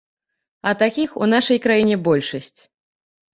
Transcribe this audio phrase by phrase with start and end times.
[0.71, 2.59] А такіх у нашай краіне большасць.